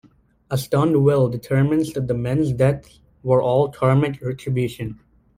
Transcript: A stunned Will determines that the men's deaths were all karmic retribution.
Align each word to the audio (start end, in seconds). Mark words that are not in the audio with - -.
A 0.49 0.57
stunned 0.57 1.03
Will 1.03 1.29
determines 1.29 1.93
that 1.93 2.07
the 2.07 2.15
men's 2.15 2.53
deaths 2.53 3.01
were 3.21 3.39
all 3.39 3.69
karmic 3.69 4.19
retribution. 4.23 4.99